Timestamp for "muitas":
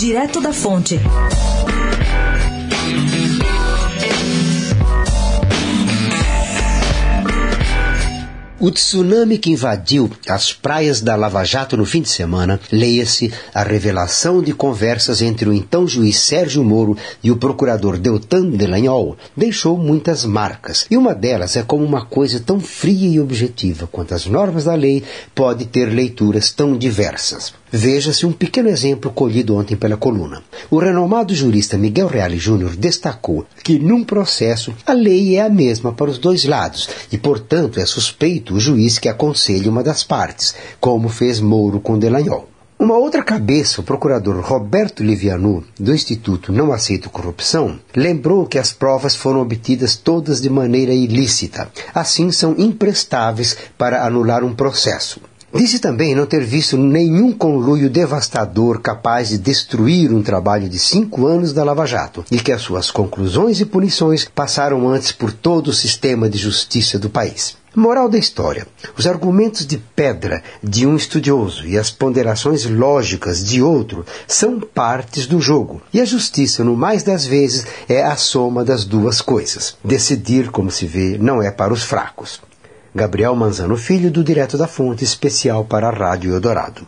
19.76-20.24